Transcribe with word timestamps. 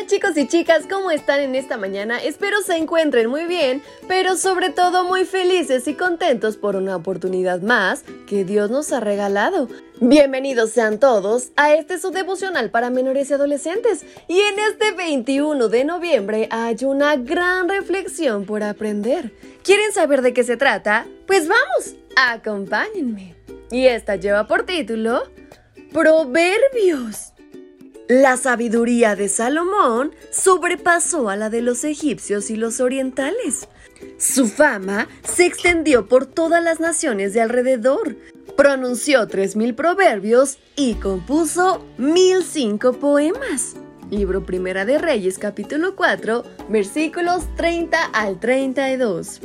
Hola, 0.00 0.08
chicos 0.08 0.34
y 0.38 0.48
chicas, 0.48 0.84
¿cómo 0.88 1.10
están 1.10 1.40
en 1.40 1.54
esta 1.54 1.76
mañana? 1.76 2.22
Espero 2.22 2.62
se 2.62 2.74
encuentren 2.78 3.28
muy 3.28 3.44
bien, 3.44 3.82
pero 4.08 4.34
sobre 4.34 4.70
todo 4.70 5.04
muy 5.04 5.26
felices 5.26 5.86
y 5.88 5.94
contentos 5.94 6.56
por 6.56 6.74
una 6.74 6.96
oportunidad 6.96 7.60
más 7.60 8.02
que 8.26 8.46
Dios 8.46 8.70
nos 8.70 8.92
ha 8.94 9.00
regalado. 9.00 9.68
Bienvenidos 10.00 10.70
sean 10.70 10.98
todos 10.98 11.50
a 11.56 11.74
este 11.74 11.98
su 11.98 12.12
devocional 12.12 12.70
para 12.70 12.88
menores 12.88 13.28
y 13.28 13.34
adolescentes. 13.34 14.06
Y 14.26 14.40
en 14.40 14.58
este 14.70 14.92
21 14.92 15.68
de 15.68 15.84
noviembre 15.84 16.48
hay 16.50 16.78
una 16.86 17.16
gran 17.16 17.68
reflexión 17.68 18.46
por 18.46 18.62
aprender. 18.62 19.34
¿Quieren 19.62 19.92
saber 19.92 20.22
de 20.22 20.32
qué 20.32 20.44
se 20.44 20.56
trata? 20.56 21.06
Pues 21.26 21.46
vamos, 21.46 21.96
acompáñenme. 22.16 23.34
Y 23.70 23.84
esta 23.84 24.16
lleva 24.16 24.46
por 24.46 24.64
título 24.64 25.24
Proverbios. 25.92 27.34
La 28.10 28.36
sabiduría 28.36 29.14
de 29.14 29.28
Salomón 29.28 30.10
sobrepasó 30.32 31.28
a 31.28 31.36
la 31.36 31.48
de 31.48 31.62
los 31.62 31.84
egipcios 31.84 32.50
y 32.50 32.56
los 32.56 32.80
orientales. 32.80 33.68
Su 34.18 34.48
fama 34.48 35.06
se 35.22 35.46
extendió 35.46 36.08
por 36.08 36.26
todas 36.26 36.60
las 36.60 36.80
naciones 36.80 37.34
de 37.34 37.40
alrededor. 37.40 38.16
Pronunció 38.56 39.28
3.000 39.28 39.76
proverbios 39.76 40.58
y 40.74 40.94
compuso 40.94 41.86
1.005 42.00 42.98
poemas. 42.98 43.76
Libro 44.10 44.44
Primera 44.44 44.84
de 44.84 44.98
Reyes 44.98 45.38
capítulo 45.38 45.94
4 45.94 46.42
versículos 46.68 47.44
30 47.54 48.06
al 48.06 48.40
32. 48.40 49.40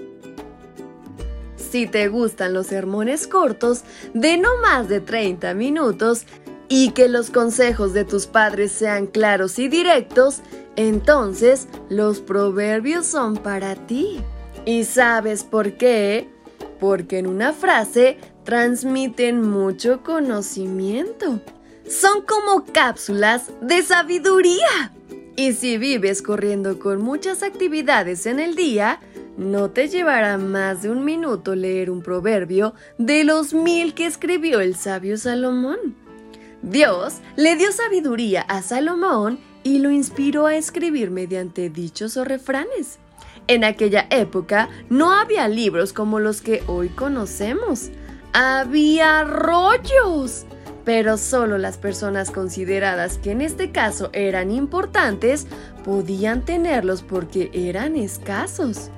Si 1.55 1.85
te 1.85 2.07
gustan 2.07 2.53
los 2.55 2.65
sermones 2.65 3.27
cortos 3.27 3.83
de 4.15 4.37
no 4.37 4.49
más 4.63 4.89
de 4.89 5.01
30 5.01 5.53
minutos, 5.53 6.25
y 6.67 6.91
que 6.91 7.07
los 7.07 7.29
consejos 7.29 7.93
de 7.93 8.05
tus 8.05 8.25
padres 8.25 8.71
sean 8.71 9.07
claros 9.07 9.59
y 9.59 9.67
directos, 9.67 10.41
entonces 10.75 11.67
los 11.89 12.21
proverbios 12.21 13.05
son 13.05 13.37
para 13.37 13.75
ti. 13.75 14.19
¿Y 14.65 14.83
sabes 14.83 15.43
por 15.43 15.73
qué? 15.73 16.29
Porque 16.79 17.19
en 17.19 17.27
una 17.27 17.53
frase 17.53 18.17
transmiten 18.43 19.41
mucho 19.41 20.01
conocimiento. 20.03 21.39
Son 21.87 22.23
como 22.23 22.65
cápsulas 22.65 23.51
de 23.61 23.83
sabiduría. 23.83 24.91
Y 25.35 25.53
si 25.53 25.77
vives 25.77 26.21
corriendo 26.21 26.79
con 26.79 27.01
muchas 27.01 27.43
actividades 27.43 28.25
en 28.25 28.39
el 28.39 28.55
día, 28.55 28.99
no 29.37 29.69
te 29.69 29.89
llevará 29.89 30.37
más 30.37 30.81
de 30.81 30.89
un 30.89 31.03
minuto 31.03 31.55
leer 31.55 31.91
un 31.91 32.01
proverbio 32.01 32.73
de 32.97 33.23
los 33.23 33.53
mil 33.53 33.93
que 33.93 34.05
escribió 34.05 34.61
el 34.61 34.75
sabio 34.75 35.17
Salomón. 35.17 36.04
Dios 36.65 37.17
le 37.35 37.55
dio 37.55 37.71
sabiduría 37.71 38.41
a 38.41 38.63
Salomón 38.63 39.37
y 39.61 39.77
lo 39.77 39.91
inspiró 39.91 40.47
a 40.47 40.55
escribir 40.55 41.11
mediante 41.11 41.69
dichos 41.69 42.17
o 42.17 42.23
refranes. 42.23 42.97
En 43.45 43.63
aquella 43.63 44.07
época 44.09 44.69
no 44.89 45.13
había 45.13 45.47
libros 45.47 45.93
como 45.93 46.19
los 46.19 46.41
que 46.41 46.63
hoy 46.65 46.89
conocemos. 46.89 47.91
Había 48.33 49.23
rollos. 49.23 50.45
Pero 50.83 51.17
solo 51.17 51.59
las 51.59 51.77
personas 51.77 52.31
consideradas 52.31 53.19
que 53.19 53.31
en 53.31 53.41
este 53.41 53.71
caso 53.71 54.09
eran 54.11 54.49
importantes 54.49 55.45
podían 55.83 56.45
tenerlos 56.45 57.03
porque 57.03 57.51
eran 57.53 57.95
escasos. 57.95 58.89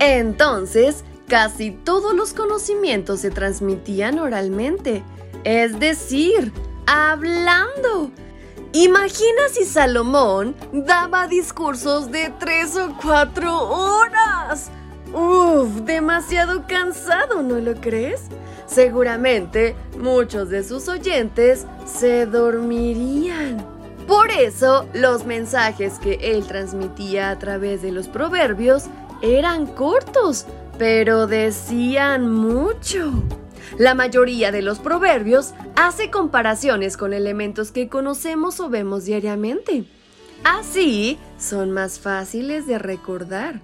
Entonces, 0.00 1.04
casi 1.28 1.70
todos 1.70 2.12
los 2.12 2.34
conocimientos 2.34 3.20
se 3.20 3.30
transmitían 3.30 4.18
oralmente, 4.18 5.04
es 5.44 5.78
decir, 5.78 6.52
hablando. 6.86 8.10
Imagina 8.72 9.48
si 9.52 9.64
Salomón 9.64 10.56
daba 10.72 11.28
discursos 11.28 12.10
de 12.10 12.32
tres 12.40 12.76
o 12.76 12.96
cuatro 13.00 13.56
horas. 13.56 14.70
Uf, 15.12 15.68
demasiado 15.82 16.66
cansado, 16.66 17.42
¿no 17.42 17.60
lo 17.60 17.74
crees? 17.74 18.22
Seguramente 18.66 19.76
muchos 19.96 20.48
de 20.48 20.64
sus 20.64 20.88
oyentes 20.88 21.66
se 21.86 22.26
dormirían. 22.26 23.64
Por 24.08 24.30
eso, 24.30 24.86
los 24.92 25.24
mensajes 25.24 26.00
que 26.00 26.14
él 26.20 26.44
transmitía 26.46 27.30
a 27.30 27.38
través 27.38 27.80
de 27.80 27.92
los 27.92 28.08
proverbios 28.08 28.86
eran 29.22 29.66
cortos, 29.66 30.46
pero 30.78 31.26
decían 31.28 32.28
mucho. 32.30 33.22
La 33.78 33.94
mayoría 33.94 34.52
de 34.52 34.62
los 34.62 34.78
proverbios 34.78 35.54
hace 35.76 36.10
comparaciones 36.10 36.96
con 36.96 37.12
elementos 37.12 37.72
que 37.72 37.88
conocemos 37.88 38.60
o 38.60 38.68
vemos 38.68 39.04
diariamente. 39.04 39.84
Así 40.44 41.18
son 41.38 41.70
más 41.70 41.98
fáciles 41.98 42.66
de 42.66 42.78
recordar. 42.78 43.60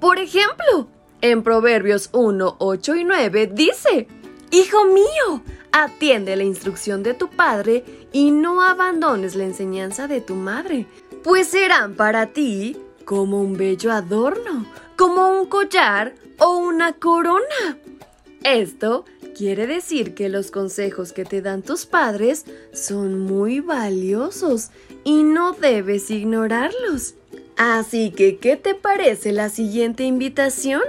Por 0.00 0.18
ejemplo, 0.18 0.88
en 1.20 1.42
Proverbios 1.42 2.10
1, 2.12 2.56
8 2.58 2.94
y 2.96 3.04
9 3.04 3.50
dice, 3.54 4.08
Hijo 4.50 4.86
mío, 4.86 5.42
atiende 5.70 6.36
la 6.36 6.42
instrucción 6.42 7.02
de 7.02 7.14
tu 7.14 7.28
padre 7.28 7.84
y 8.12 8.30
no 8.30 8.62
abandones 8.62 9.34
la 9.34 9.44
enseñanza 9.44 10.08
de 10.08 10.20
tu 10.20 10.34
madre, 10.34 10.86
pues 11.22 11.48
serán 11.48 11.94
para 11.94 12.26
ti 12.26 12.76
como 13.04 13.40
un 13.40 13.56
bello 13.56 13.92
adorno, 13.92 14.66
como 14.96 15.28
un 15.28 15.46
collar 15.46 16.14
o 16.38 16.56
una 16.56 16.94
corona. 16.94 17.78
Esto 18.44 19.04
quiere 19.36 19.66
decir 19.66 20.14
que 20.14 20.28
los 20.28 20.50
consejos 20.50 21.12
que 21.12 21.24
te 21.24 21.42
dan 21.42 21.62
tus 21.62 21.86
padres 21.86 22.44
son 22.72 23.20
muy 23.20 23.60
valiosos 23.60 24.70
y 25.04 25.22
no 25.22 25.52
debes 25.52 26.10
ignorarlos. 26.10 27.14
Así 27.56 28.10
que, 28.10 28.38
¿qué 28.38 28.56
te 28.56 28.74
parece 28.74 29.32
la 29.32 29.48
siguiente 29.48 30.04
invitación? 30.04 30.82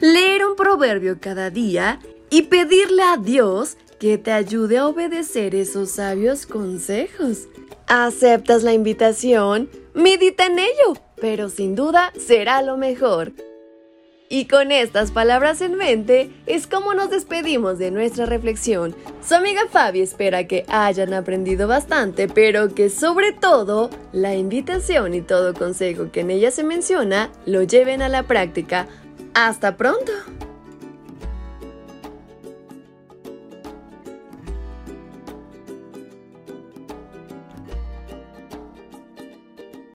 Leer 0.00 0.46
un 0.46 0.56
proverbio 0.56 1.18
cada 1.20 1.50
día 1.50 2.00
y 2.30 2.42
pedirle 2.42 3.02
a 3.02 3.16
Dios 3.16 3.76
que 3.98 4.18
te 4.18 4.32
ayude 4.32 4.78
a 4.78 4.86
obedecer 4.86 5.54
esos 5.54 5.90
sabios 5.90 6.46
consejos. 6.46 7.48
¿Aceptas 7.86 8.62
la 8.62 8.72
invitación? 8.72 9.68
Medita 9.92 10.46
en 10.46 10.58
ello, 10.58 11.00
pero 11.20 11.48
sin 11.48 11.74
duda 11.74 12.12
será 12.18 12.62
lo 12.62 12.76
mejor. 12.76 13.32
Y 14.28 14.46
con 14.46 14.72
estas 14.72 15.10
palabras 15.10 15.60
en 15.60 15.76
mente 15.76 16.30
es 16.46 16.66
como 16.66 16.94
nos 16.94 17.10
despedimos 17.10 17.78
de 17.78 17.90
nuestra 17.90 18.26
reflexión. 18.26 18.94
Su 19.26 19.34
amiga 19.34 19.62
Fabi 19.70 20.00
espera 20.00 20.46
que 20.46 20.64
hayan 20.68 21.12
aprendido 21.12 21.68
bastante, 21.68 22.26
pero 22.26 22.74
que 22.74 22.88
sobre 22.88 23.32
todo 23.32 23.90
la 24.12 24.34
invitación 24.34 25.14
y 25.14 25.20
todo 25.20 25.54
consejo 25.54 26.10
que 26.10 26.20
en 26.20 26.30
ella 26.30 26.50
se 26.50 26.64
menciona 26.64 27.30
lo 27.44 27.62
lleven 27.62 28.02
a 28.02 28.08
la 28.08 28.22
práctica. 28.22 28.88
¡Hasta 29.34 29.76
pronto! 29.76 30.12